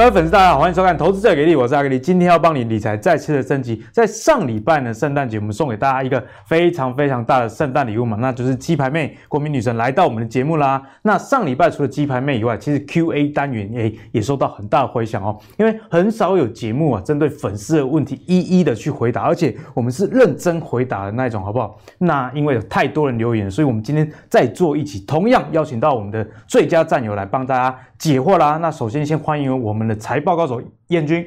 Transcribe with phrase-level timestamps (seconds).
[0.00, 2.00] 各位粉丝，大家好，欢迎收看《投资最给力》，我是阿格力。
[2.00, 3.84] 今天要帮你理财再次的升级。
[3.92, 10.82] 在上礼拜呢，圣诞节我们送给大家一个非常非常大的圣诞礼物嘛，那就是鸡排妹国民女神来到我们的节目啦。
[11.02, 21.78] 那上礼拜除了鸡排妹以外，其实 Q&A 单元也也受到很大的回响哦，因为很少有节目啊针对粉丝的问题一一的去回答，而且我们是认真回答的那一种，好不好？
[21.98, 28.56] 那因为有太多人留言，所以我们今天再做一期，同样邀请到我们的最佳战友来帮大家解惑啦。
[28.56, 31.25] 那首先先欢迎我们的财报高手彦钧，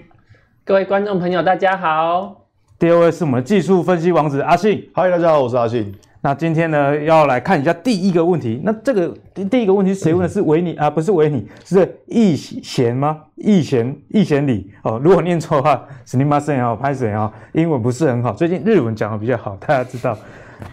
[0.64, 2.36] 各位观众朋友大家好。
[2.78, 5.92] 第二位是我们的技术分析王子阿信，嗨，大家好，我是阿信。
[6.20, 8.60] 那今天呢，要来看一下第一个问题。
[8.62, 9.12] 那这个
[9.50, 10.28] 第一个问题是谁问的？
[10.28, 13.18] 是维尼啊，不是维尼，是易贤吗？
[13.34, 15.00] 易贤易贤里哦。
[15.02, 17.32] 如果念错的话，すみません哦，拍谁哦？
[17.52, 20.16] 英文不是很好，最近日文讲的比较好，大家知道。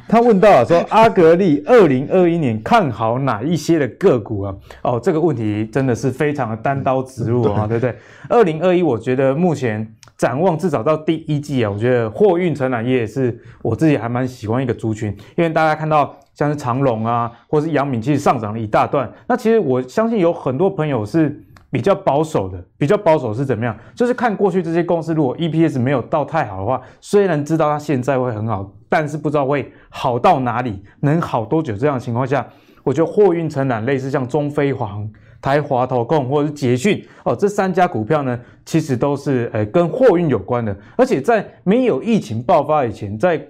[0.09, 4.55] 他问到了说，阿格力二零二一年看好哪一些的个股啊？
[4.83, 7.95] 哦，这个问题真的是非常的单刀直入啊，对不对？
[8.29, 19.11] 二零二一，我觉得目前展望至少到第一季啊，我觉得货运承揽业是我自己还蛮喜欢一个族群，因为大家看到像是长荣啊，或是阳明，其实上涨了一大段。
[19.29, 21.43] 那其实我相信有很多朋友是。
[21.71, 23.77] 比较保守的，比较保守是怎么样？
[23.95, 31.77] 就是看过去这些公司，如果 EPS 没有到太好的话，虽然知道它现在会很好，但是不知道会好到哪里，能好多久？
[31.77, 32.45] 这样的情况下，
[32.83, 35.09] 我觉得货运承揽类似像中飞航、
[35.41, 43.41] 台华投控或者是捷讯哦，这三家股票呢，其实都是呃跟货运有关的，而且在没有疫情爆发以前，在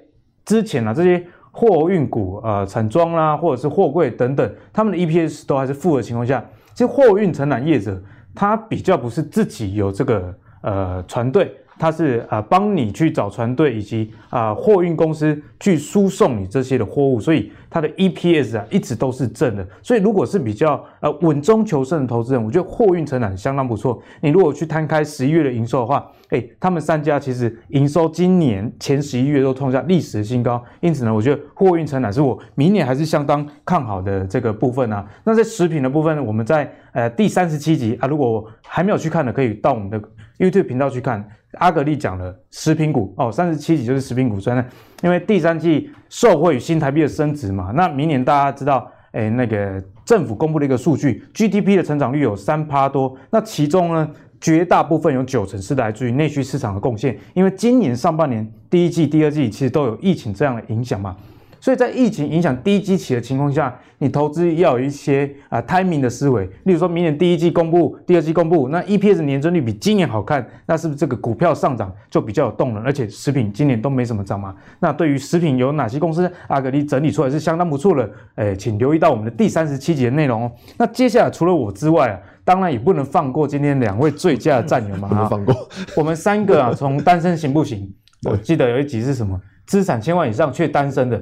[0.45, 6.45] 之前啊，这些货运股啊、呃，产装啦，或者是货柜等等，他们的 EPS 都还是负的情况下。
[6.73, 8.01] 其实货运承揽业者，
[8.35, 11.60] 他比较不是自己有这个呃船队。
[11.81, 19.67] 它是啊，帮你去找船队以及啊货运公司去输送你这些的货物，所以它的 EPS 啊一直都是正的。
[19.83, 23.99] 所以如果是比较呃稳中求胜的投资人，我觉得货运承揽相当不错。
[24.21, 30.63] 你如果去摊开十一月的营收的话，哎，他们三家其实营收今年前十一月都创下历史新高。
[30.81, 35.09] 因此呢，我觉得货运承揽是我明年还是相当看好的这个部分啊。
[35.25, 39.99] 那在食品的部分呢，我们在呃第三十七集啊，如果还没有去看的，可以到我们的
[40.41, 41.25] YouTube 频道去看。
[41.55, 44.65] 阿格力讲了食品股哦，三十七集就是食品股，所以呢，
[45.03, 54.09] 因为第三季受惠于新台币的升值嘛，那明年大家知道，哎，那个政府公布的一个数据，GDP 的成长率有三趴多，那其中呢，
[54.41, 61.17] 绝大部分有九成是来自于内需市场的贡献，因为今年上半年第一季、第二季其实都有疫情这样的影响嘛。
[61.61, 66.47] 所以在疫情影响低基期的情况下，你投资要有一些啊 timing 的思维。
[66.65, 72.83] 例如说明年第一季公布，第二季公布，那 EPS 年增率比今年好看，那是不是这个股票上涨就比较有动能？
[72.83, 74.55] 而且食品今年都没什么涨嘛。
[74.79, 78.11] 那对于食品有哪些公司，阿格力整理出来是相当不错的。
[78.37, 80.53] 哎，请留意到我们的第三十七集的内容哦。
[80.79, 85.09] 那接下来除了我之外啊，当然也不能放过今天两位最佳的战友嘛。
[85.09, 85.55] 不能放过。
[85.95, 87.93] 我们三个啊，从单身行不行？
[88.29, 89.39] 我记得有一集是什么？
[89.67, 91.21] 资产千万以上却单身的。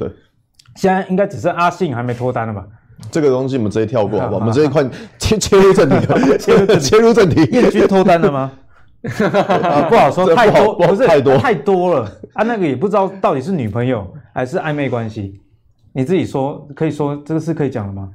[0.79, 0.81] 对。
[0.81, 2.65] 现在应该只剩阿信还没脱单了吧？
[3.11, 4.39] 这个东西我们直接跳过好不好？
[4.39, 4.85] 我们直接快
[5.19, 6.07] 切 切入正题，
[6.39, 7.43] 切入切入正题。
[7.53, 8.53] 彦军脱单了吗？
[9.23, 12.43] 啊，不好说，太多不是太多太多了啊！
[12.43, 15.41] 那个也不知道到底是女朋友还是暧昧关系，
[15.93, 18.09] 你自己说，可以说这个是可以讲的吗？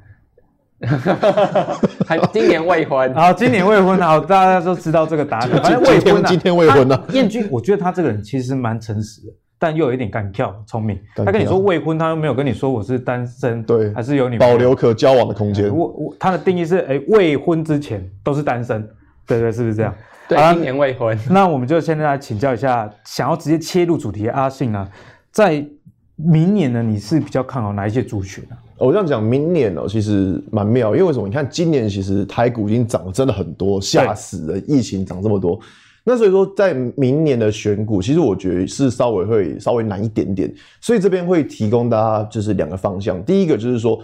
[2.06, 3.32] 还今年未婚啊？
[3.32, 5.48] 今年未婚好，大家都知道这个答案。
[5.48, 7.02] 反正未婚，今天未婚呢？
[7.14, 9.32] 彦军，我觉得他这个人其实蛮诚实的。
[9.58, 10.98] 但又有一点敢跳，聪明。
[11.16, 15.74] 他跟你说未婚，他又没有跟你说我是单身，对，还是有你，保留可交往的空间。
[15.74, 18.86] 我我他的定义是，哎，未婚之前都是单身，
[19.26, 19.94] 对对，是不是这样？
[20.28, 21.18] 对，今年未婚。
[21.30, 24.88] 那我们就现在来请教一下，想要直接切入主题的阿信啊，
[25.30, 25.64] 在
[26.16, 28.56] 明年呢，你是比较看好哪一些族群呢？
[28.76, 31.28] 我这样讲，明年哦，其实蛮妙，因为为什么？
[31.28, 35.58] 你看今年其实台股已经涨了真的很多，吓死了，疫情涨这么多。
[36.06, 43.24] 那所以说，在明年的选股，其实我觉得是稍微会稍微难一点点，所以这边会提供大家就是两个方向。
[43.24, 43.98] 第一个就是说，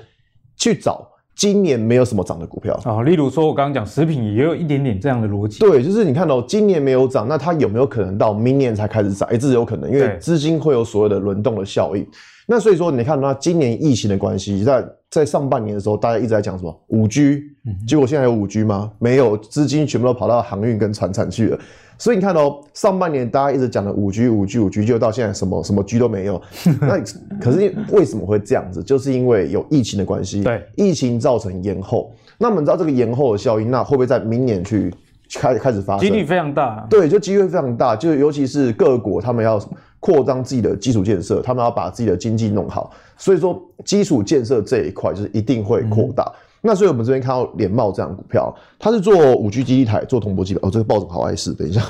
[0.56, 5.58] 去找今年没有什么涨的股票啊，例如说我刚刚讲食品也有一点点这样的逻辑。
[5.58, 9.28] 对，就是你看到今年没有涨，那它有没有可能到明年才开始涨？
[9.30, 12.06] 哎，这是有可能，因为资金会有所谓的轮动的效应。
[12.46, 17.42] 那所以说，你看到今年疫情的关系，在在上半年的时候，大家一直在讲什么五 G，
[17.86, 18.90] 结果现在有五 G 吗？
[18.98, 21.58] 没有，资金全部都跑到航运跟船产去了。
[22.00, 26.40] 所以你看哦，上半年大家一直讲的五 G、五 G、五 G，就到现在什么什么 G 都没有。
[26.80, 26.98] 那
[27.38, 28.82] 可是为什么会这样子？
[28.82, 30.42] 就是因为有疫情的关系。
[30.42, 32.10] 对，疫情造成延后。
[32.38, 34.90] 那我们知道这个延后的效应，那会不会在明年去
[35.34, 36.08] 开开始发生？
[36.08, 36.86] 几率非常大。
[36.88, 37.94] 对，就机会非常大。
[37.94, 39.62] 就尤其是各国他们要
[39.98, 42.90] 扩张自己的基础建设，他们要把自己的经济弄好。
[43.18, 46.24] 所以说基础建设这一块就是一定会扩大。
[46.24, 50.60] 嗯那所以我们这边看到联茂这样的股票，它是做五 G 基地台，做铜箔基板。
[50.62, 51.82] 哦，这个报纸好碍事，等一下，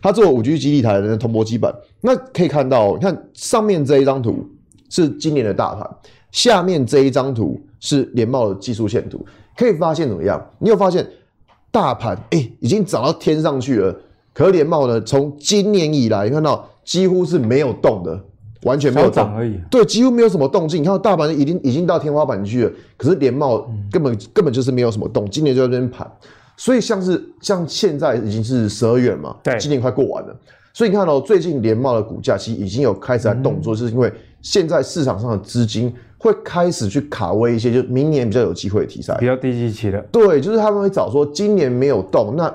[0.00, 1.74] 它做五 G 基地台的铜箔基板。
[2.00, 4.48] 那可以看到，你看上面这一张图
[4.88, 5.86] 是今年的大盘，
[6.30, 9.24] 下面这一张图是联茂的技术线图。
[9.56, 10.42] 可以发现怎么样？
[10.58, 11.06] 你有发现
[11.70, 13.94] 大盘哎、已经涨到天上去了，
[14.32, 18.18] 可是联茂呢，从今年以来，你看到几乎是没有动的。
[18.62, 20.82] 完全没有涨而已，对，几乎没有什么动静。
[20.82, 25.28] 你看，大盘已经已经到天花板去了，可是连帽根本、嗯、根本就是没有什么动。
[25.30, 26.10] 今年就在这边盘，
[26.56, 30.36] 所以像是像现在已经是十二月了嘛，对，今年快过完了，
[30.78, 40.00] 所以你看到、喔、最近联茂的股价其实已经有开始在动作，嗯、就是因为现在市场上的资金会开始去卡位一些，就明年比较有机会的题材，比较低基期的。
[40.12, 42.54] 对，就是他们会找说今年没有动，那。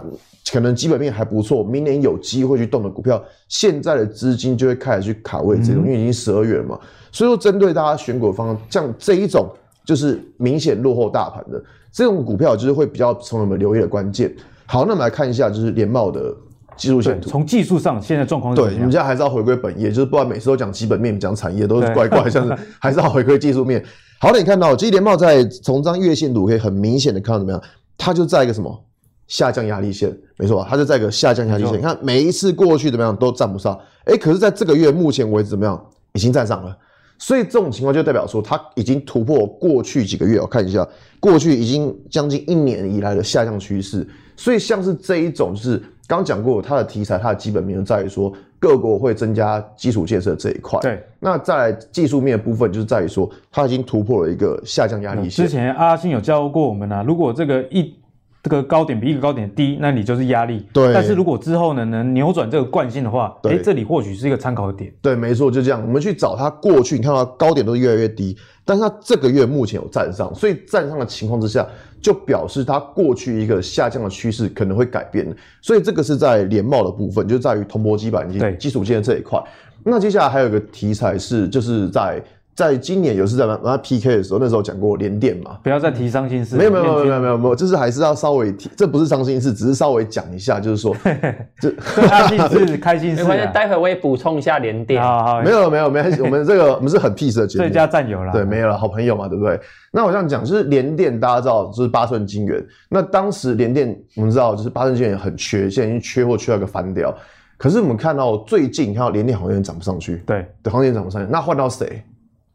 [0.51, 6.79] 可能基本面还不错，明年有机会去动的股票，现在的资金就会开始去卡位这种，嗯、因为已经十二月了嘛。
[7.11, 9.49] 所以说，针对大家选股的方向，像这一种
[9.83, 14.31] 就是明显落后大盘的这种股票，就是会比较成为我们留意的关键。
[14.65, 16.35] 好，那我们来看一下，就是联茂的
[16.75, 17.29] 技术线图。
[17.29, 23.83] 从技术上，现在状况对，你们现在还是要回归本业，就是不然每次都讲基本面、讲产业都是怪怪， 像是还是要回归技术面。
[24.19, 27.61] 好，的你看到，其实联茂在从这张月线图可以很明显的看到怎么样？
[27.97, 28.85] 它就在一个什么？
[29.27, 31.77] 下降压力线，没错，它就在一个下降压力线。
[31.77, 35.81] 你看每一次过去怎么样都站不上，哎，可是在这个月目前为止怎么样，
[36.13, 36.77] 已经站上了。
[37.17, 40.85] 所以这种情况就代表说，它已经突破过去几个月，我看一下，
[41.21, 44.05] 过去已经将近一年以来的下降趋势。
[44.35, 45.81] 所以像是这一种，就是
[46.13, 50.80] 刚刚讲过，它的题材，它的基本面在于说，各国会增加基础建设这一块。
[50.80, 55.44] 对，那在技术面的部分，就是在于说，它已经突破了一个下降压力线。
[55.44, 57.95] 之前阿星有教过我们啊，如果这个一。
[58.44, 60.68] 这个高点比一个高点低，那你就是压力。
[60.74, 60.94] 对。
[60.94, 64.94] 但是如果之后呢，能扭转这个惯性的话，哎，这里或许是一个参考点。
[65.01, 65.81] 对，没错，就这样。
[65.81, 71.65] 我们去找它过去，你看到高点都是越来越低，但是它这个月目前有站上，所以站上的情况之下，
[72.03, 75.35] 就表示它过去一个下降的趋势可能会改变。
[75.61, 79.41] 所以这个是在联帽的部分，就在于铜箔基板以及基础建设这一块。
[79.83, 82.23] 那接下来还有一个题材是，就是在。
[82.55, 86.55] 在今年有是在玩 PK 的时候，那时候讲过联电嘛，不要再提伤心事。
[86.55, 90.95] 没有没有没有没有没有没有，就是还是要稍微提，这不是伤心事，只是稍微讲一下，就是说，
[91.59, 93.23] 这开心事开心事。
[93.23, 95.01] 没关系，待会我也补充一下联电。
[95.01, 98.31] 好好，没有没有没关系，我们这个我们是很 peace 的节目，最佳战友啦。
[98.31, 99.59] 对，没有了，好朋友嘛，对不对？
[99.91, 107.15] 那我这样讲，就是联电大家知道就是八寸晶圆，那当时联电我们知道就是八寸晶圆很缺，现在已经缺货缺到个翻掉。
[107.57, 111.31] 可是我们看到最近看到联电好像有点涨不上去，对，对，好像有点涨不上去。
[111.31, 112.03] 那换到谁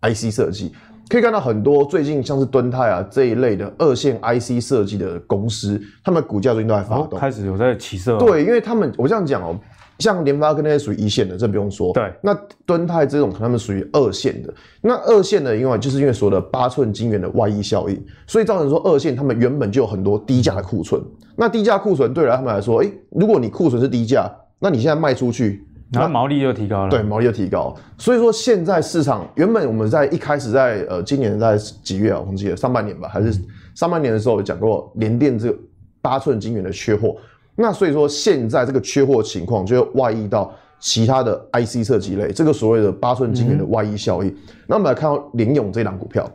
[0.03, 0.73] ？IC 设计
[1.09, 8.19] 可以看到很多最近像是敦泰啊这一类的二线 IC 设计的公司，他们股价最近都在发动，哦、开始有在起色。
[8.19, 9.59] 对，因为他们我这样讲哦，
[9.99, 11.93] 像联发科那些属于一线的，这不用说。
[11.95, 14.53] 对，那敦泰这种他们属于二线的。
[14.83, 21.03] 那二线的，因为就是因为所谓的八寸晶圆的外溢效应，所以造成说二线他们原本就有很多低价的库存。
[21.35, 25.65] 那低价库存对了他们来说，诶、欸，如果你库存是低价，那你现在卖出去。
[25.90, 27.75] 然后毛利就提高了，对，毛利就提高。
[27.96, 32.23] 所以说现在市场原本我们在一开始在呃今年在几月啊？
[32.28, 33.33] 我记得上半年吧，还是
[33.75, 35.59] 上半年的时候有讲过联电这个
[36.02, 37.16] 八寸晶圆的缺货。
[37.57, 44.28] 那所以说现在这个缺货情况就会外溢到其他的 IC 设计类，这个所谓的八寸晶圆的外溢效应。
[44.28, 46.30] 嗯、那我们来看到联咏这档股票，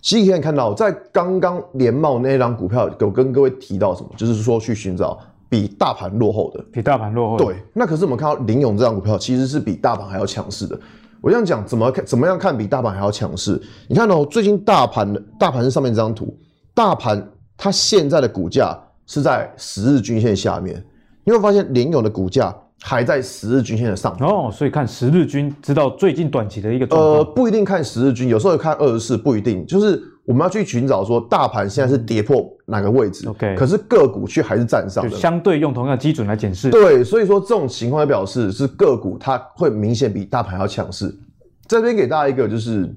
[0.00, 5.18] 其实可以看到在刚刚联茂那档股票有跟各位提到什么，就是说去寻找。
[5.50, 7.36] 比大盘落后的，比大盘落后。
[7.36, 10.78] 对，那可是我们看到林勇这张股票，其实是比大盘还要强势的。
[11.20, 12.06] 我这样讲，怎么看？
[12.06, 13.60] 怎么样看比大盘还要强势？
[13.88, 16.32] 你看哦，最近大盘的大盘是上面这张图，
[16.72, 20.82] 大盘它现在的股价是在十日均线下面，
[21.24, 24.26] 你会发现林勇的股价还在十日均线的上面。
[24.26, 27.14] 哦，所以看十日均，知道最近短期的一个状况。
[27.16, 30.00] 呃，不一定看十日均，有时候看二十四，不一定，就是。
[30.26, 35.16] 我们要去寻找说，大盘现在是跌破哪个位置？OK，可是个股却还是站上的。
[35.16, 36.70] 相对用同样的基准来检视。
[36.70, 41.12] 对，所以说这种情况表示是个股它会明显比大盘要强势。
[41.66, 42.94] 这边给大家一个就是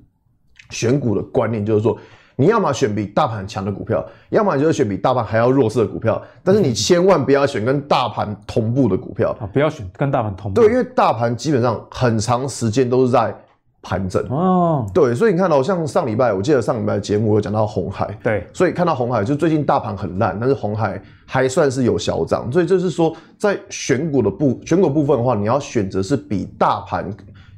[0.70, 1.98] 选股的观念，就是说
[2.36, 6.22] 你要么选比大盘强的股票，要么就是选比大盘还要弱势的股票。
[6.44, 9.50] 但是你千万不要选跟大盘同步的股票啊！
[9.52, 10.62] 不要选跟大盘同步。
[10.62, 13.36] 对，因为大盘基本上很长时间都是在。
[13.84, 27.06] 盘整哦，对，所以你看到像上礼拜，我记得上礼拜的节目有讲到红海，对，所以看到红海就最近大盘很烂，但是红海还算是有小涨，所以就是说在选股的部选股部分的话，你要选择是比大盘，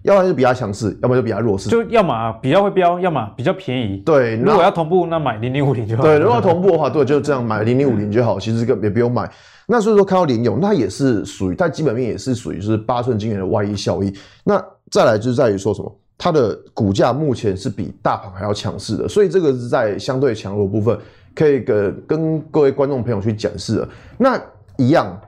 [0.01, 3.97] 要不然就比它强势，要不然就比它弱势，就要么比较会飙，要么比较便宜。
[3.97, 6.01] 对，如果要同步，那买零零五零就好。
[6.01, 9.29] 对，如果要同步的话，对，就这样买零零五零就好，其实这个也不用买。
[9.67, 14.11] 那所以说看到联勇，那也是属于它基本面也是属于就是八寸晶圆的外溢效益。
[14.43, 15.95] 那再来就是在于说什么？
[16.17, 20.97] 它的股价目前是比大盘还要强势的，所以这个是在相对强弱部分，
[21.33, 23.89] 可以跟跟各位观众朋友去检视的。
[24.17, 24.41] 那
[24.77, 25.19] 一样，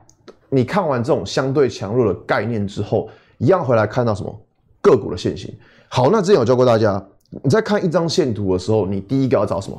[0.49, 4.41] 你看完这种相对强弱的概念之后，一样回来看到什么
[4.81, 5.53] 个股的线型。
[5.89, 7.03] 好，那之前有教过大家，
[7.43, 9.77] 你在看一张线图的时候，你第一个要找什么？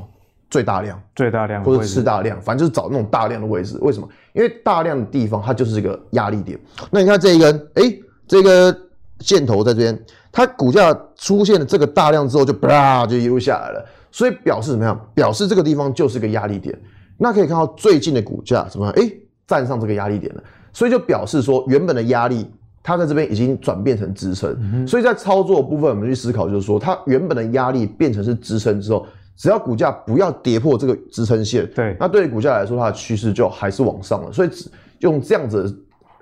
[0.51, 3.77] 最大量、最大量或者次大量，反正就是找那种大量的位置。
[3.83, 4.09] 为什么？
[4.33, 6.59] 因为大量的地方它就是一个压力点。
[6.91, 8.75] 那你看这一根，哎、欸，这个
[9.19, 13.85] 箭头在这边，它股价出现了这个大量之后，就啪就一路下来了。
[14.11, 14.99] 所以表示怎么样？
[15.15, 16.79] 表示这个地方就是个压力点。
[17.17, 18.95] 那可以看到最近的股价怎么样？
[18.97, 20.43] 哎、欸，站上这个压力点了。
[20.73, 22.49] 所以就表示说，原本的压力
[22.83, 24.57] 它在这边已经转变成支撑。
[24.61, 29.07] 嗯、所以在操作部分，我们去思考就是说，它原本的压力变成是支撑之后。
[29.37, 34.33] 只要股价不要跌破这个支撑线，对，那对于股价来说，它的趋势就还是往上了。
[34.33, 34.51] 所以
[34.99, 35.77] 用这样子的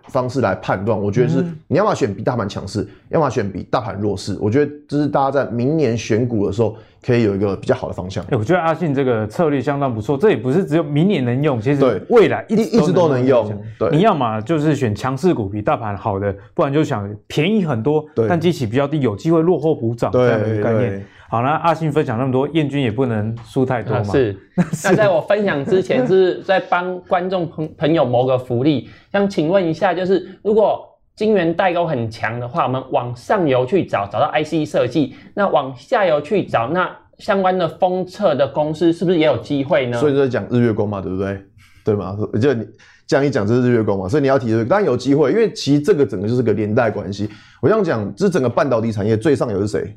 [0.09, 4.37] 方式来判断，我觉得是你要么选比大盘强势，嗯、要么选比大盘弱势。
[4.41, 8.25] 我觉得这是大家在明年选股的时候可以有一个比较好的方向。
[8.27, 13.53] 欸、我觉得阿信这个策略相当不错，这也不是只有明年能用，其实未来一直一直都能用。
[13.79, 21.05] 对，你要么就是选强势股比大盘好的，不然就想便宜很多，但机器比较低，有机会落后补涨这样的一个概念。
[21.29, 24.05] 好，那阿信分享那么多，燕君也不能输太多嘛。
[24.05, 24.37] 是，
[24.85, 39.99] 那在我分享之前，是在帮观众朋朋友谋个福利，想请问一下，就是如果晶圆代工很强的话，我们往上游去找，找到 IC 设计，那往下游去找，那相关的封测的公司是不是也有机会呢？
[39.99, 41.43] 所以在讲日月光嘛，对不对？
[41.85, 42.17] 对吗？
[42.41, 42.67] 就你
[43.07, 47.29] 这样一讲，这是日月光嘛，所以你要提这个，当然有机会，因为其实这个整个就是个连带关系。
[47.61, 49.97] 我这样讲，这整个半导体产业最上游是谁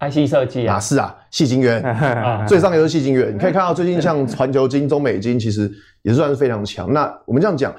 [0.00, 1.82] ？IC 设计啊，是啊，细晶圆，
[2.46, 3.34] 最上游是细晶圆。
[3.34, 5.70] 你可以看到最近 像环球晶、中美晶，其实
[6.02, 6.92] 也算是非常强。
[6.92, 7.74] 那我们这样讲，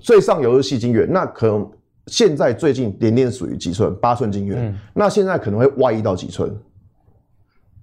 [0.00, 1.70] 最上游是细晶圆，那可能
[2.06, 3.94] 现在最近联电属于几寸？
[4.00, 6.54] 八寸晶圆，嗯、那现在可能会外溢到几寸？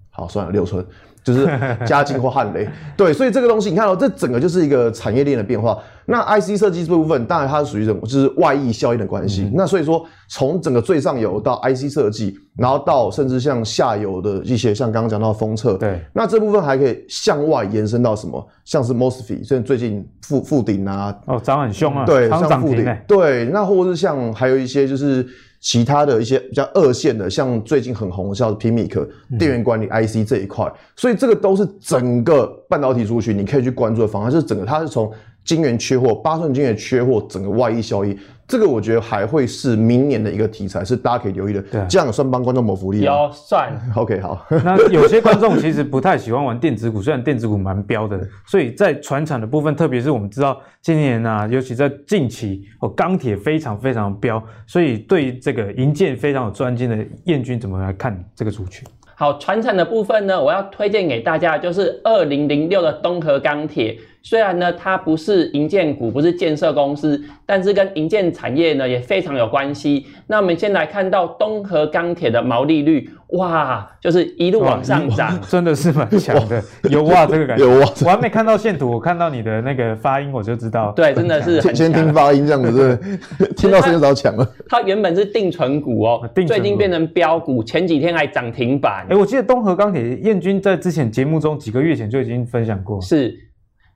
[0.09, 0.85] 好，算了，六寸。
[1.25, 1.49] 就是
[1.87, 5.75] 嘉金或汉雷，对，所以这个东西你看到、喔、这整个就是一个产业链的变化。
[6.05, 9.41] 那 IC 设计这部分，当然它是属于这种就是外溢效应的关系。
[9.45, 18.47] 嗯、那所以说，从整个最上游到 IC 设计，然后到甚至像下游的一些，像刚刚讲到的封测，对，那这部分还可以向外延伸到什么？
[18.63, 25.27] 像是 MOSFET，现在最近富富鼎啊，哦，涨很凶啊，对，像富鼎，欸、对，那或者是像还有一些就是。
[25.65, 29.07] 其他的一些比较二线的，像最近很红的，像 PMIC
[29.39, 35.11] 电源管理 IC 这一块，所以这个都是整个半导体族群你可以去关注的方向，就是整个它是从
[35.45, 38.17] 晶圆缺货、八寸金圆缺货，整个外溢效应。
[38.47, 41.59] 这个我觉得还会是明年的一个题材，是大家可以留意的。
[41.63, 43.05] 对，这样算帮观众谋福利吗？
[43.05, 43.73] 有算。
[43.95, 44.45] OK，好。
[44.63, 58.87] 那有些观众其实不太喜欢玩电子股，虽然电子股蛮标的，所以在传产的部分，特别是我们知道今年啊，尤其在近期哦，钢铁非常非常标，所以对于这个银建非常有专精的燕军怎么来看这个族群？
[59.15, 63.97] 好，传产的部分呢，我要推荐给大家就是二零零六的东河钢铁。
[64.25, 70.07] 虽然呢，它不是营建股，不是建设公司，但是跟营建产业呢也非常有关系。
[70.25, 76.59] 那我们先来看到东河钢铁的毛利率，哇，就是一路往上涨，真的是蛮强的。
[76.89, 80.91] 有哇这个感觉， 有哇，我还没看到线图，我看到你的那个发音，我就知道。
[80.93, 82.97] 对，真的是先听发音这样子，
[83.37, 84.53] 对，听到声音就强了。
[84.67, 89.05] 它原本是定存股哦，最近变成标股，前几天还涨停板。
[89.07, 93.44] 哎，我记得东河钢铁，燕军在之前节目中几个月前就已经分享过，是。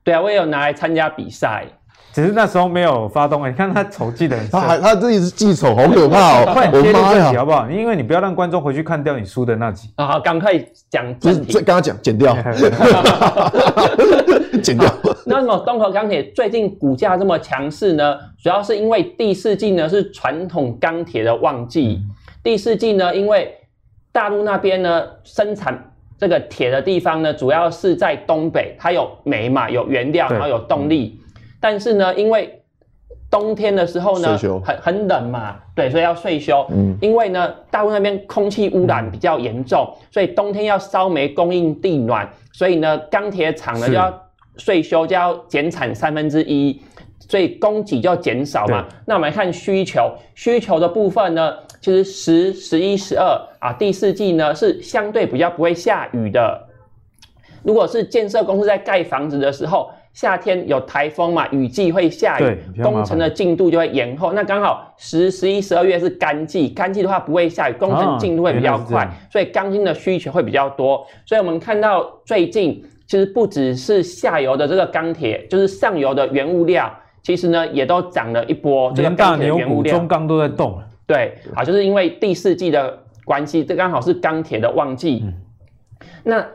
[0.09, 1.63] 对啊，我也有拿来参加比赛，
[2.11, 3.47] 只是那时候没有发动。
[3.47, 6.49] 你看他丑记得很，他还他自己是记丑，好可怕哦！
[6.51, 7.69] 快接这集好不好？
[7.69, 9.93] 因为你不要让观众回去看掉你输的那集。
[9.97, 10.57] 好，赶快
[10.89, 12.35] 讲，就是刚刚讲剪掉，
[14.63, 14.91] 剪掉。
[15.27, 18.17] 那么东河钢铁最近股价这么强势呢？
[18.41, 22.01] 主要是因为第四季呢是传统钢铁的旺季，
[22.41, 23.53] 第四季呢因为
[24.11, 25.85] 大陆那边呢生产。
[26.19, 31.17] 这个铁的地方呢，主要是在东北，它有煤嘛，有原料，然后有动力。
[31.17, 32.61] 嗯、但是呢，因为
[33.31, 36.67] 冬天的时候呢，很很冷嘛，对，所以要岁修。
[36.71, 44.13] 嗯，因为呢，大陆那边空气污染比较严重，嗯、所以冬天要烧煤供应地暖，所以呢，钢铁厂呢就要
[44.57, 46.81] 岁修，就要减产三分之一，
[47.19, 48.85] 所以供给就要减少嘛。
[49.05, 51.53] 那我们来看需求，需求的部分呢？
[51.81, 56.67] 其实十、十一、十二啊，第四季呢是相对比较不会下雨的。
[57.63, 64.33] 如果是建设公司在盖房子的时候，夏天有台风嘛，雨季会下雨，工程的进度就会延后。
[64.33, 71.05] 那刚好十、十一、十二月是干季，干季的话不会下雨，工程进度会比较快，啊、所以钢筋的需求会比较多。
[71.25, 78.91] 所以我们看到最近其实不只是下游的这个钢铁，就是上游的原物料，其实呢也都涨了一波。
[78.95, 80.81] 这个钢铁原物料，中钢都在动。
[81.05, 85.23] 对，好，就是因为第四季的关系，这刚好是钢铁的旺季。
[85.23, 85.33] 嗯、
[86.23, 86.45] 那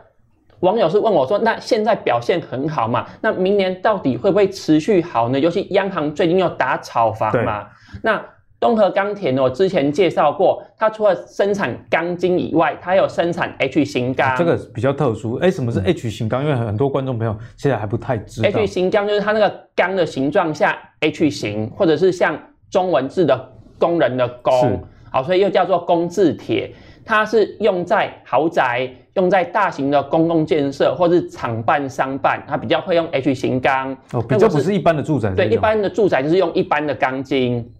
[0.60, 3.06] 网友是问我说：“那现在表现很好嘛？
[3.20, 5.38] 那明年到底会不会持续好呢？
[5.38, 7.68] 尤其央行最近又打炒房嘛。
[8.02, 8.24] 那
[8.64, 9.42] 东和钢铁呢？
[9.42, 14.34] 我之前介绍过，它除了生产钢筋以外，它还有生产 H 型钢。
[14.38, 15.34] 这个比较特殊。
[15.34, 16.42] 哎，什么是 H 型钢？
[16.42, 18.48] 因为很多观众朋友现在还不太知道。
[18.48, 22.38] H 型钢就是它那个钢的形状像 H 型，或者是像
[22.70, 26.72] 中文字的工人的工，好，所以又叫做工字铁。
[27.06, 33.94] 它是用在豪宅、用在大型的公共建设或是厂办、商办，它比较会用 H 型钢。
[34.12, 35.30] 哦，比较不是一般的住宅。
[35.34, 37.70] 对，一般的住宅就是用一般的钢筋。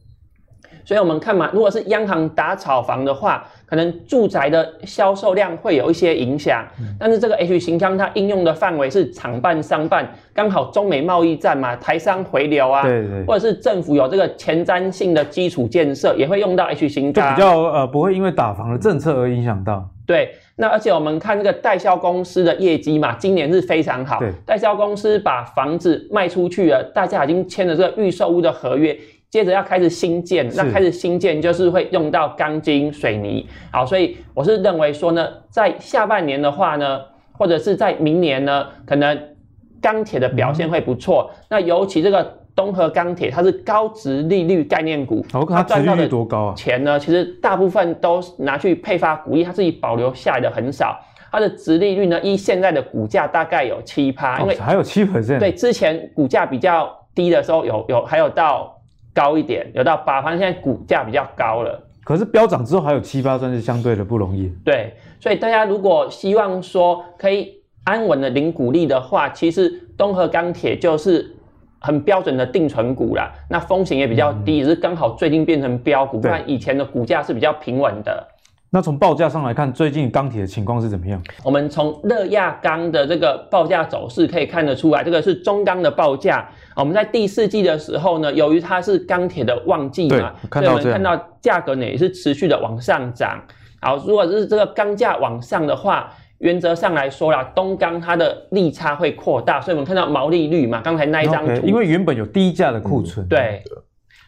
[0.85, 6.65] 所以我们看嘛，如果是央行打炒房的话，可能住宅的销售量会有一些影响。
[6.99, 19.89] 但是这个 H 型钢它应用的范围是厂办、商办，刚好中美贸易战嘛，台商回流啊，对对，或者是政府有这个前瞻性的基础建设，也会用到 H 型钢，就比较呃不会因为打房的政策而影响到。
[20.07, 24.19] 对，那而且我们看这个代销公司的业绩嘛，今年是非常好。
[24.19, 28.95] 对，代销公司把房子卖出去了，大家已经签了这个预售屋的合约。
[29.35, 37.01] 接着要开始新建，那开始新建就是会用到钢筋、水泥，好，所以我是认为说呢，在下半年的话呢，
[37.33, 39.35] 或者是在明年呢，可能
[39.83, 41.29] 钢铁的表现会不错。
[41.33, 46.55] 嗯、那尤其这个东河钢铁，它是高值利率概念股，哦、它赚到的多高啊？
[46.55, 50.97] 钱呢，其实大部分都拿去配发股利，它自己保留下来的很少。
[51.33, 55.41] 它的值利率呢，依现在的股价大概有七趴，因为还有七 percent。
[55.41, 58.71] 对，之前股价比较低的时候有，有有还有到。
[59.15, 61.81] 高一点，有到八，反正现在股价比较高了。
[62.03, 64.53] 可是飙涨之后还有七八，算是相对的不容易。
[64.65, 67.51] 对，所以大家如果希望说可以
[67.85, 71.35] 安稳的领股利的话，其实东和钢铁就是
[71.79, 73.33] 很标准的定存股啦。
[73.49, 78.29] 那风险也比较低，只、嗯、是刚好最近变成标股，不然以前的股价是比较平稳的。
[78.75, 81.23] 那从报价上来看，最近钢铁的情况是怎么样？
[81.45, 86.45] 我们从热轧钢的这个报价走势可以看得出来，这个是中钢的报价。
[86.75, 93.41] 我们在第四季的时候呢，由于它是钢铁的旺季嘛，所以我们看到价格呢也是持续的往上涨。
[93.81, 103.63] 好，如果是这个钢价往上的话，原则上来说啦，东钢它的利差会扩大，所以我们看到毛利率嘛，刚才那一张图，因为原本有低价的库存，嗯、对。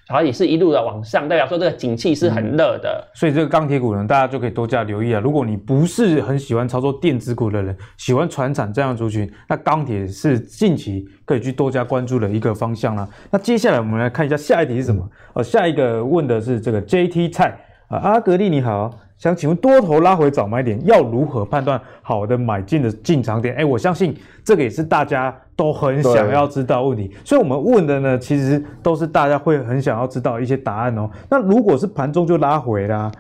[0.09, 5.21] 然后也是一路的往上，代表说这个景气是很热的，嗯，所以这个钢铁股呢，大家就可以多加留意啊。
[5.21, 13.09] 如果你不是很喜欢操作电子股的人，喜欢船产这样的族群，那钢铁是近期可以去多加关注的一个方向啦。
[13.31, 15.09] 那接下来我们来看一下下一题是什么？
[15.33, 18.93] 哦，下一个问的是这个 JT 菜啊，阿格力你好。
[19.19, 23.55] 想请问多头拉回早买点要如何判断好的买进的进场点？
[23.55, 31.11] 哎，我相信这个也是大家都很想要知道问题，所以我们问的呢，其实都是大家会很想要知道一些答案哦。
[31.31, 33.11] 那如果是盘中就拉回啦，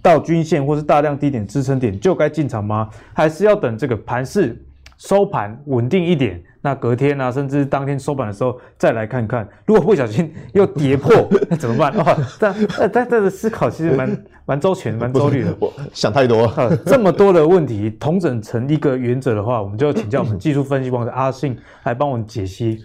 [0.00, 2.88] 到均线或是大量低点支撑点就该进场吗？
[3.12, 4.56] 还是要等这个盘势
[5.02, 6.40] 收盘稳定一点？
[6.64, 11.12] 那隔天啊，甚至当天收盘的时候再来看看，如果不小心又跌破，
[11.50, 11.92] 那怎么办？
[11.98, 12.54] 哦，但
[12.92, 15.52] 但这个思考其实蛮 蛮周全、蛮周虑的。
[15.58, 16.52] 我想太多了。
[16.56, 22.78] 呃， 这么多的问题，统整成一个原则的话，我们就请教我们技术分析王的阿信来帮我们解析。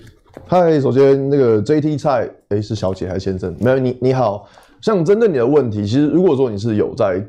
[0.48, 3.56] 嗨，首先那个 JT 菜，诶，是小姐还是先生？
[3.60, 4.48] 没有，你你好。
[4.80, 7.24] 像针对你的问题，其实如果说你是有在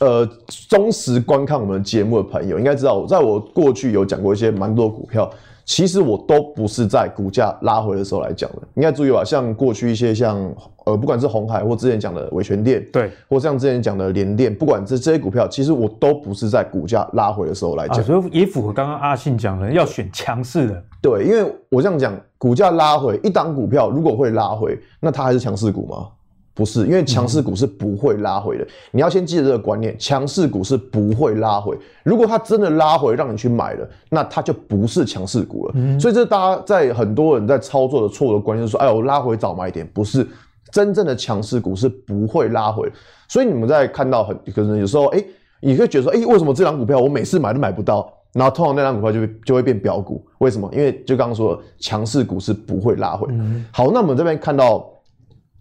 [0.00, 0.28] 呃
[0.68, 5.30] 忠实观看我们节目的朋友，应该知道，在我过去有讲过一些蛮多股票。
[5.64, 9.22] 其实我都不是在股价拉回的时候来讲的，应该注意吧？
[9.24, 10.36] 像过去一些像
[10.84, 20.84] 呃，不管是红海或之前讲的维权店，对，或像之前讲的联电，不管是这些股票，其实我都不是在股价拉回的时候来讲，啊，所以也符合刚刚阿信讲的，要选强势的。
[21.00, 26.08] 对，因为我这样讲，股价拉回一档股票如果会拉回，那它还是强势股吗？
[26.54, 28.64] 不是，因为强势股是不会拉回的。
[28.64, 31.74] 嗯、你要先记得这个观念，强势股是不会拉回。
[32.04, 35.72] 如果它真的拉回，让你去买了，那它就不是强势股了。
[35.76, 40.28] 嗯、所以这大家在很多人在操作的错误的观念，就是说，哎呦，拉回早买点，不是
[40.70, 42.86] 真正的强势股是不会拉回。
[43.28, 45.24] 所以你们在看到很可能有时候，哎，
[45.62, 48.12] 你会觉得说，哎，为什么这档股票我每次买都买不到？
[48.34, 50.68] 然后通常那档股票就会就会变飙股，为什么？
[50.72, 53.26] 因为就刚刚说的，强势股是不会拉回。
[53.30, 54.86] 嗯、好，那我们这边看到。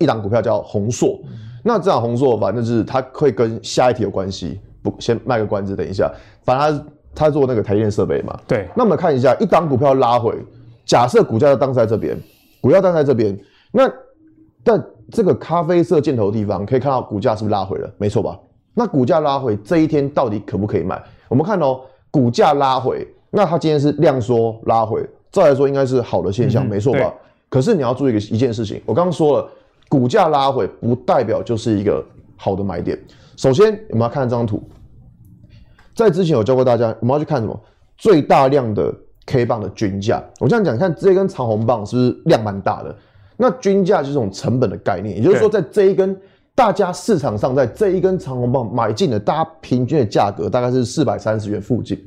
[0.01, 1.19] 一档股票叫宏硕，
[1.63, 6.11] 那这档宏硕反正就是它会跟下一题有关系，不先卖个关子，等一下，
[6.43, 6.79] 反正
[7.13, 8.67] 它它做那个台积电设备嘛，对。
[8.75, 10.33] 那我们看一下一档股票拉回，
[10.85, 12.17] 假设股价当时在这边，
[12.59, 13.37] 股价当时在这边，
[13.71, 13.87] 那
[14.63, 17.87] 但这个咖啡色箭头的地方可以看到股价是不是拉回了？
[17.97, 18.39] 没错吧？
[18.73, 20.99] 那股价拉回这一天到底可不可以买？
[21.29, 27.13] 我们看哦，股价拉回，那它今天是量缩拉回，照来说应该是好的现象，嗯、没错吧？
[27.49, 29.49] 可是你要注意一个一件事情，我刚刚说了。
[29.91, 32.01] 股价拉回不代表就是一个
[32.37, 32.97] 好的买点。
[33.35, 34.63] 首先，我们要看这张图，
[35.93, 37.61] 在之前有教过大家，我们要去看什么？
[37.97, 38.89] 最大量的
[39.25, 40.23] K 棒的均价。
[40.39, 42.95] 我这样讲，看这一根长红棒是不是量蛮大的？
[43.35, 46.17] 那均价就是这种成本的概念，也就是说，在这一根
[46.55, 52.01] 大家市场上，在这一根长红棒买进的，大家平均的价格大概是四百三十元附近。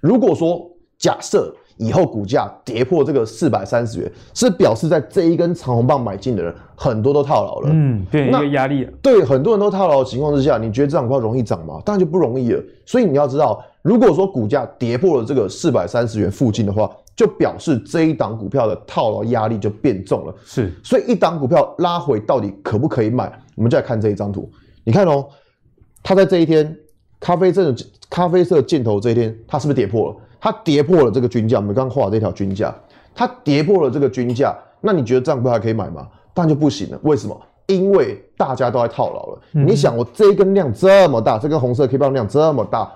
[0.00, 8.86] 如果说假设以后股价跌破这个四百三十元，是表示在这一根长红棒买进的人很多都套牢了，嗯，对，一个压力。
[9.00, 11.80] 对，很多人都套牢的情况之下，你觉得这档股票容易涨吗？
[11.84, 12.62] 当然就不容易了。
[12.84, 20.34] 所以你要知道，如果说股价跌破了这个四百三十元附近的话，就表示这一档股票的套牢压力就变重了。
[20.44, 23.32] 是，所以一档股票拉回到底可不可以买？
[23.56, 24.50] 我们就来看这一张图。
[24.84, 25.26] 你看哦，
[26.02, 26.76] 它在这一天
[27.20, 30.16] 咖啡色的咖啡色箭头这一天，它是不是跌破了？
[30.40, 32.74] 它跌破了这个均价，我们刚刚画的这条均价，
[33.14, 36.06] 它跌破了这个均价，那你觉得这样股票还可以买吗？
[36.32, 36.98] 当然就不行了。
[37.02, 37.36] 为什么？
[37.66, 39.40] 因为大家都在套牢了。
[39.52, 42.90] 嗯、你想，我这一根量这么大，这根红色 K 棒量这么大，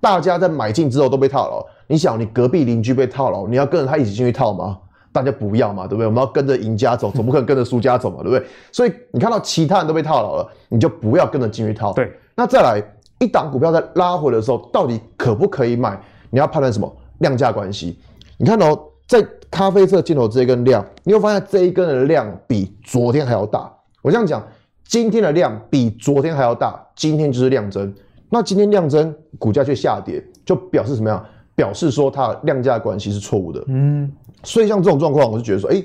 [0.00, 1.64] 大家在买进之后都被套牢。
[1.86, 4.78] 你想，你隔壁邻居被套牢，你要跟着他一起进去套吗？
[5.12, 6.06] 大家不要嘛，对不对？
[6.06, 8.46] 我们要跟着赢家走，总不可能跟着输家走嘛， 对不对？
[8.72, 11.92] 所以你看到其他人都被套牢了，你就不要跟着进去套。
[11.92, 12.10] 对。
[12.34, 12.82] 那再来
[13.18, 16.00] 一档股票在拉回的时候，到底可不可以买？
[16.34, 16.92] 你要判断什么？
[17.18, 17.96] 量价关系，
[18.36, 23.72] 你看哦，在咖啡色箭头这一根量，你会发现这一根的量比昨天还要大。
[24.02, 24.44] 我这样讲，
[24.84, 27.94] 今天的量比昨天还要大，今天就是量增。
[28.28, 31.24] 那今天量增，股价却下跌，就表示什么样？
[31.54, 33.62] 表示说它的量价关系是错误的。
[33.68, 34.10] 嗯，
[34.42, 35.80] 所以像这种状况，我就觉得说，哎，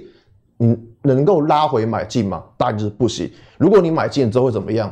[0.58, 2.44] 你能够拉回买进吗？
[2.58, 3.32] 答案就是不行。
[3.60, 4.92] 如果你买进之后会怎么样？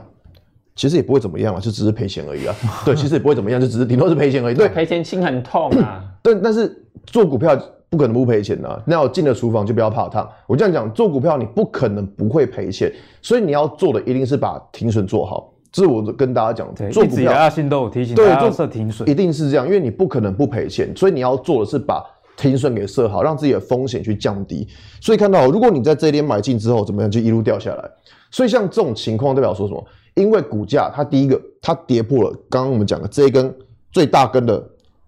[0.77, 2.55] 其实也不会怎么样啊，就只是赔钱而已啊。
[2.85, 4.55] 对，其实也不会怎么样，就只是顶多是赔钱而已。
[4.55, 6.01] 对，赔钱心很痛啊。
[6.23, 7.59] 但但是做股票
[7.89, 8.81] 不可能不赔钱的啊。
[8.85, 10.29] 那我进了厨房就不要怕烫。
[10.45, 15.51] 我这样讲，做股票你不可能不会赔钱，所以你要做的一定是把停损做好。
[15.71, 16.89] 这是我跟大家讲的。
[16.91, 22.03] 做股票阿信都有提醒，对，做设停损一定是这样，因为你不可能不赔钱，所以你要做的是把
[22.37, 24.67] 停损给设好，让自己的风险去降低。
[25.01, 27.83] 所以看到，如果你在这边买进之后怎么样，就一路掉下来。
[28.29, 29.85] 所以像这种情况代表说什么？
[30.17, 33.55] 因为股价它第一个它跌破了刚刚我们讲的这一根
[33.91, 34.61] 最大根的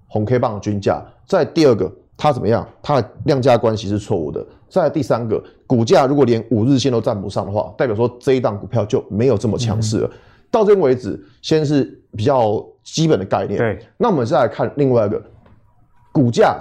[0.07, 2.67] 红 K 棒的均价，在第二个它怎么样？
[2.81, 4.45] 它的量价关系是错误的。
[4.69, 10.07] 在第三个，股价如果连五日线都站不上的话，代表说这一档股票就没有这么强势了。
[10.07, 10.17] 嗯、
[10.51, 11.83] 到这边为止，先是
[12.15, 13.57] 比较基本的概念。
[13.57, 15.19] 对，那我们再来看另外一个
[16.11, 16.57] 股价，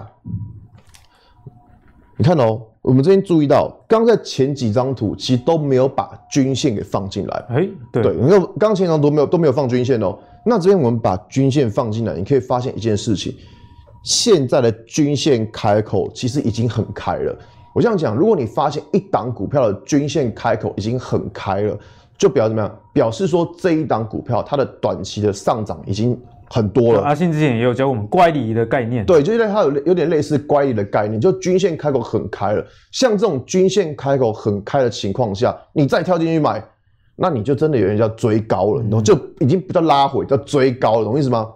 [2.17, 2.63] 你看哦。
[2.81, 7.45] 我们这边注意到，刚在前几张图其实都没有把均线给放进来。
[7.49, 10.17] 哎，对，对，你看刚前几张都没有都没有放均线哦。
[10.45, 13.35] 那这边我们把均线放进来，你可以发现一件事情：
[14.03, 17.37] 现在的均线开口其实已经很开了。
[17.75, 21.77] 我这样讲，如果你发现一档股票的均线开口已经很开了，
[22.17, 22.79] 就表示怎么样？
[22.93, 26.19] 表示说这一档股票它的短期的上涨已经。
[26.51, 36.63] 很多了，阿信之前也有教我们乖离的概念，对，就是它有有点类似乖离的概念，就均线开口很开了，像这种均线开口很开的情况下，你再跳进去买，
[37.17, 41.47] 那你就真的有人叫追高了，然后、嗯、就已经不叫拉回，叫追高了，懂意思吗？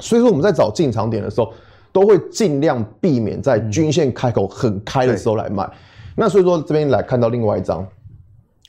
[0.00, 1.52] 所以说我们在找进场点的时候，
[1.90, 5.64] 都会尽量避免在均线开口很开的时候来买。
[5.64, 5.72] 嗯、
[6.16, 7.86] 那所以说这边来看到另外一张。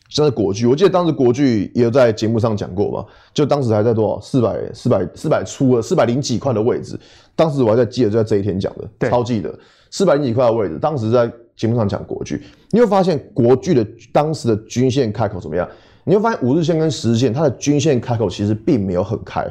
[0.09, 6.99] 像是国巨，我记得当时国巨也有在节目上讲过嘛，就当时还在多少四百四百四百出了四百零几块的位置，
[7.35, 9.57] 当时我还在记得就在这一天讲的，对超记得
[9.91, 12.41] 四百零几块的位置，当时在节目上讲国巨，
[12.71, 15.69] 你会发现国巨的当时的均线开口怎么样？
[16.05, 19.45] 你会发现五日线跟十日线它的均线开口其实并没有很开，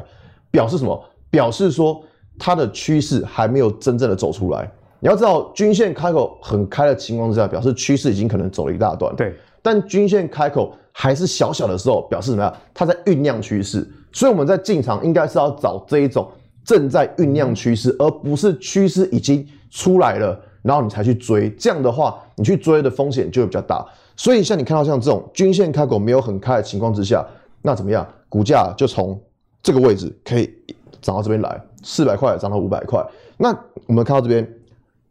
[0.51, 1.01] 表示什么？
[1.29, 2.03] 表示说
[2.37, 4.69] 它的趋势还没有真正的走出来。
[4.99, 9.15] 你要知道均线开口很开的情况之下，表示趋势已经可能走了一大段。
[9.15, 9.33] 对。
[9.61, 12.53] 但均线开口还是小小的时候，表示什么样？
[12.73, 16.27] 它在酝酿趋势，所以我们在进场应该是要找这一种
[16.63, 21.49] 正在酝酿趋势，而不是趋势已经出来了，然后你才去追。
[21.51, 23.85] 这样的话，你去追的风险就会比较大。
[24.15, 27.25] 所以像你看到像这种均线开口没有很开的情况之下，
[27.61, 28.05] 那怎么样？
[28.27, 29.19] 股价就从
[29.63, 30.53] 这个位置可以
[31.01, 33.05] 涨到这边来，四百块涨到五百块。
[33.37, 33.49] 那
[33.87, 34.47] 我们看到这边，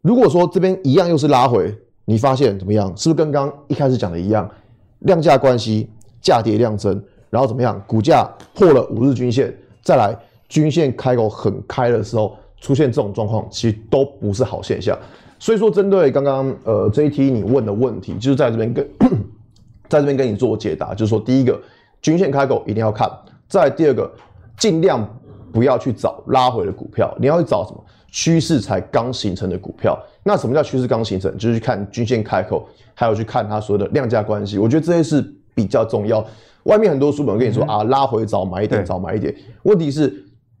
[0.01, 1.75] 如果说这边一样又是拉回。
[2.09, 2.87] 你发现怎么样？
[2.97, 4.49] 是不是跟刚一开始讲的一样？
[5.01, 5.87] 量价关系，
[6.19, 7.79] 价跌量增，然后怎么样？
[7.85, 10.17] 股价破了五日均线，再来
[10.47, 14.97] 均线开口很开的时候，出现这种状况，其实都不是好现象。
[15.37, 18.89] 所以说，针对刚刚呃这一题你问的问题，就是在这边跟
[19.87, 21.61] 在这边跟你做解答，就是说，第一个
[22.01, 23.07] 均线开口一定要看，
[23.47, 24.11] 再第二个
[24.57, 25.07] 尽量
[25.53, 27.85] 不要去找拉回的股票，你要去找什么？
[28.11, 31.31] 趋势才刚形成的股票，那什么叫趋势刚形成？
[31.37, 34.57] 就是去看均线开口，还有去看它所谓的量价关系。
[34.57, 35.21] 我觉得这些是
[35.53, 36.25] 比较重要。
[36.63, 39.33] 外面很多书本跟你说、嗯、啊，拉回早买一点，早买一点。
[39.63, 40.09] 问题是，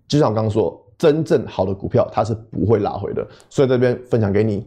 [0.07, 3.25] 就像我刚刚说，真正好的股票它是不会拉回的。
[3.49, 4.65] 所以这边分享给你。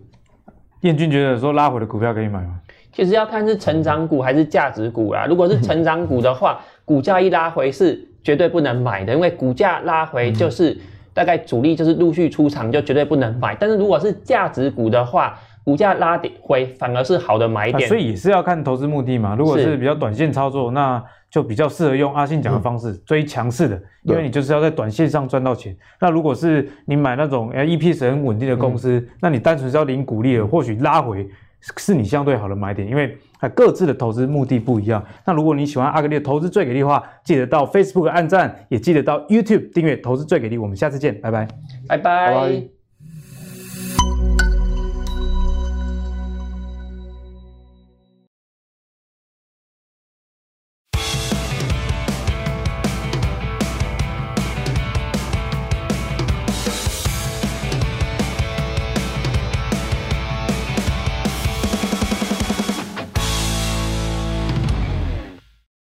[0.83, 2.61] 燕君觉得说拉回的股票可以买吗？
[2.93, 5.25] 其实要看是成长股还是价值股啦。
[5.27, 10.79] 如果是成长股的话，股价一拉回是绝对不能买的，因为股价拉回就是
[11.15, 13.55] 大概主力就是陆续出场，就绝对不能买。
[13.55, 17.85] 但是如果是价值股的话，股价拉点回反而是好的买点。
[17.85, 19.37] 啊，所以也是要看投资目的嘛。
[19.39, 25.77] 如果是比较短线操作，那就比较适合用阿信讲的方式，嗯、追强势的，因为你就是要在短线上赚到钱。
[26.01, 31.29] 那如果是你买那种 EPS 很稳定的公司，嗯、那你单纯是要领股利的，或许拉回。
[31.77, 35.05] 是你相对好的买点，因为啊各自的投资目的不一样。
[35.25, 40.59] 那如果你喜欢阿格丽的投资最给力的话，记得到 Facebook 按赞，也记得到 YouTube 订阅投资最给力。
[40.59, 41.49] 我们下次见，拜拜，
[41.87, 42.82] 拜拜。